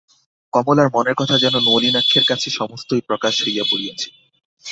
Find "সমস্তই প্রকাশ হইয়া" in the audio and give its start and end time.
2.49-3.65